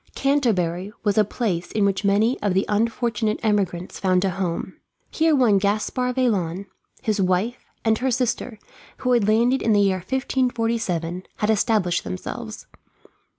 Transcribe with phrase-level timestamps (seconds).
[0.15, 4.77] Canterbury was a place in which many of the unfortunate emigrants found a home.
[5.11, 6.65] Here one Gaspard Vaillant,
[7.03, 8.57] his wife, and her sister,
[8.97, 12.65] who had landed in the year 1547, had established themselves.